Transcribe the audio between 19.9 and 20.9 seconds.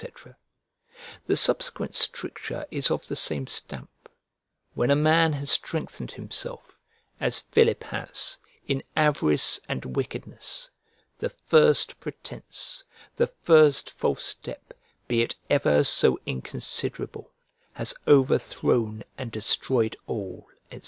all," &c.